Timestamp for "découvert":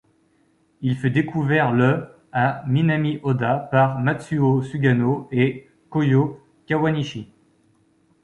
1.11-1.71